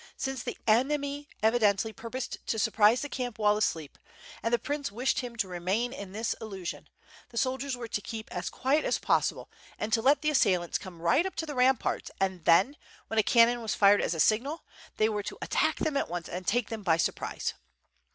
[0.17, 3.99] Since the enemy evi dently purposed to surprise the camp while asleep,
[4.41, 5.07] and the WITH FIRE AND SWORD.
[5.09, 6.89] 745 prince wished him to remain in this illusion,
[7.29, 11.03] the soldiers were to keep as quiet as possible and to let the assailants come
[11.03, 12.77] right up to the ramparts, and then,
[13.09, 14.63] when a cannon was fired as a signal,
[14.97, 17.53] they were to attack them at once and take them by surprise.